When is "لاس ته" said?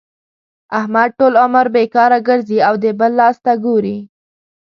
3.19-3.53